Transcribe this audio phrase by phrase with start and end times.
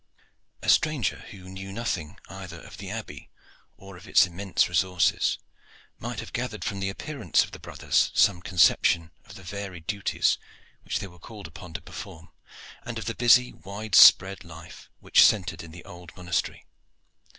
[0.63, 3.29] A stranger who knew nothing either of the Abbey
[3.77, 5.37] or of its immense resources
[5.99, 10.39] might have gathered from the appearance of the brothers some conception of the varied duties
[10.81, 12.29] which they were called upon to perform,
[12.81, 16.65] and of the busy, wide spread life which centred in the old monastery.